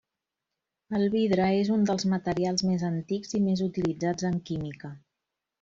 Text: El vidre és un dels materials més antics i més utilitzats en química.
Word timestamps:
El 0.99 1.03
vidre 1.15 1.45
és 1.57 1.69
un 1.75 1.85
dels 1.91 2.07
materials 2.15 2.65
més 2.71 2.87
antics 2.89 3.39
i 3.41 3.45
més 3.51 3.65
utilitzats 3.69 4.29
en 4.31 4.45
química. 4.51 4.95